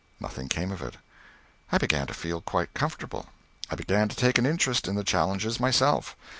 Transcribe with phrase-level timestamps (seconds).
[0.19, 0.97] Nothing came of it.
[1.71, 3.27] I began to feel quite comfortable.
[3.69, 6.15] I began to take an interest in the challenges myself.